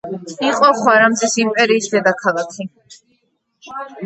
იყო 0.47 0.69
ხვარაზმის 0.79 1.35
იმპერიის 1.43 1.91
დედაქალაქი. 1.93 2.67